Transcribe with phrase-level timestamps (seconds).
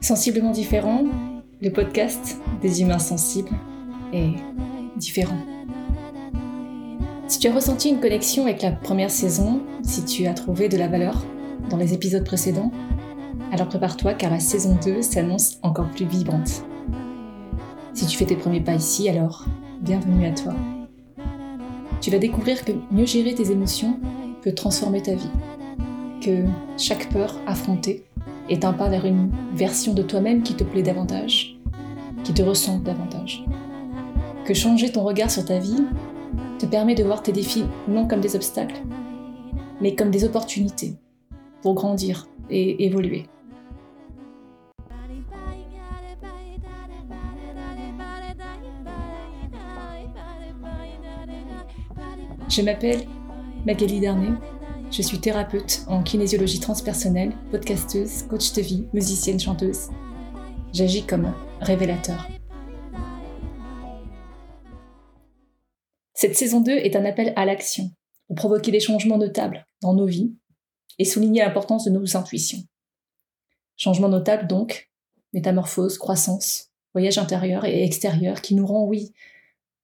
[0.00, 1.04] Sensiblement différent,
[1.60, 3.52] le podcast des humains sensibles
[4.12, 4.34] est
[4.96, 5.38] différent.
[7.28, 10.76] Si tu as ressenti une connexion avec la première saison, si tu as trouvé de
[10.76, 11.24] la valeur
[11.70, 12.72] dans les épisodes précédents,
[13.52, 16.64] alors prépare-toi car la saison 2 s'annonce encore plus vibrante.
[17.94, 19.44] Si tu fais tes premiers pas ici, alors
[19.80, 20.54] bienvenue à toi.
[22.00, 24.00] Tu vas découvrir que mieux gérer tes émotions
[24.42, 25.30] peut transformer ta vie,
[26.20, 26.44] que
[26.78, 28.04] chaque peur affrontée
[28.48, 31.58] est un pas vers une version de toi-même qui te plaît davantage,
[32.24, 33.44] qui te ressemble davantage.
[34.44, 35.84] Que changer ton regard sur ta vie
[36.58, 38.82] te permet de voir tes défis non comme des obstacles,
[39.80, 40.94] mais comme des opportunités
[41.62, 43.26] pour grandir et évoluer.
[52.48, 53.06] Je m'appelle
[53.66, 54.30] Magali Darnay
[54.96, 59.90] je suis thérapeute en kinésiologie transpersonnelle, podcasteuse, coach de vie, musicienne, chanteuse.
[60.72, 62.26] J'agis comme révélateur.
[66.14, 67.90] Cette saison 2 est un appel à l'action
[68.26, 70.34] pour provoquer des changements notables dans nos vies
[70.98, 72.64] et souligner l'importance de nos intuitions.
[73.76, 74.90] Changements notables donc,
[75.34, 79.12] métamorphose, croissance, voyage intérieur et extérieur qui nous rend, oui,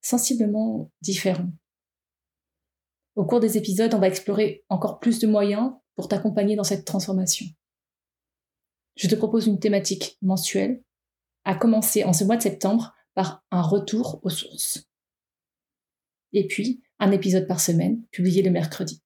[0.01, 1.51] sensiblement différents.
[3.15, 6.85] Au cours des épisodes, on va explorer encore plus de moyens pour t'accompagner dans cette
[6.85, 7.45] transformation.
[8.95, 10.83] Je te propose une thématique mensuelle,
[11.45, 14.87] à commencer en ce mois de septembre par un retour aux sources.
[16.31, 19.03] Et puis, un épisode par semaine, publié le mercredi.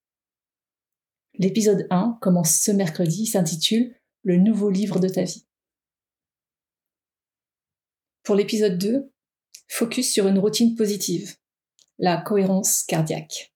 [1.34, 5.46] L'épisode 1 commence ce mercredi, s'intitule Le nouveau livre de ta vie.
[8.24, 9.12] Pour l'épisode 2,
[9.68, 11.36] focus sur une routine positive,
[11.98, 13.54] la cohérence cardiaque.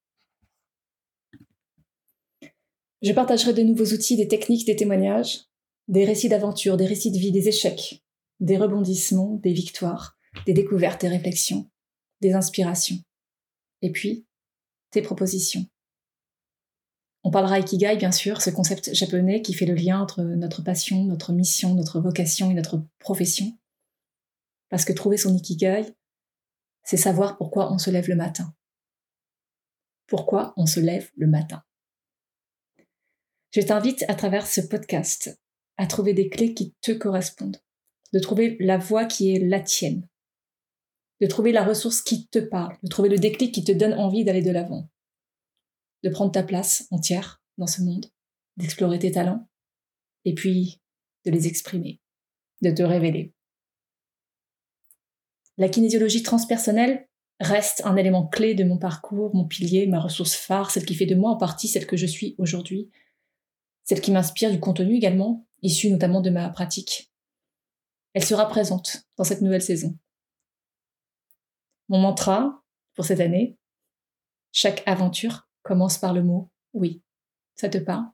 [3.01, 5.45] Je partagerai de nouveaux outils, des techniques, des témoignages,
[5.87, 8.03] des récits d'aventure, des récits de vie, des échecs,
[8.39, 11.69] des rebondissements, des victoires, des découvertes, des réflexions,
[12.21, 12.97] des inspirations.
[13.81, 14.27] Et puis,
[14.91, 15.65] tes propositions.
[17.23, 21.03] On parlera Ikigai, bien sûr, ce concept japonais qui fait le lien entre notre passion,
[21.03, 23.57] notre mission, notre vocation et notre profession.
[24.69, 25.95] Parce que trouver son Ikigai,
[26.83, 28.55] c'est savoir pourquoi on se lève le matin.
[30.07, 31.63] Pourquoi on se lève le matin.
[33.51, 35.37] Je t'invite à travers ce podcast
[35.75, 37.61] à trouver des clés qui te correspondent,
[38.13, 40.07] de trouver la voie qui est la tienne,
[41.19, 44.23] de trouver la ressource qui te parle, de trouver le déclic qui te donne envie
[44.23, 44.89] d'aller de l'avant,
[46.03, 48.05] de prendre ta place entière dans ce monde,
[48.55, 49.49] d'explorer tes talents,
[50.23, 50.79] et puis
[51.25, 51.99] de les exprimer,
[52.61, 53.33] de te révéler.
[55.57, 57.05] La kinésiologie transpersonnelle
[57.41, 61.05] reste un élément clé de mon parcours, mon pilier, ma ressource phare, celle qui fait
[61.05, 62.89] de moi en partie celle que je suis aujourd'hui,
[63.91, 67.11] celle qui m'inspire du contenu également, issu notamment de ma pratique.
[68.13, 69.97] Elle sera présente dans cette nouvelle saison.
[71.89, 72.63] Mon mantra
[72.93, 73.57] pour cette année,
[74.53, 77.03] chaque aventure commence par le mot oui.
[77.55, 78.05] Ça te parle?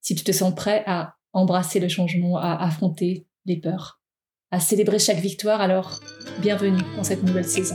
[0.00, 4.00] Si tu te sens prêt à embrasser le changement, à affronter les peurs,
[4.52, 5.98] à célébrer chaque victoire, alors
[6.38, 7.74] bienvenue dans cette nouvelle saison.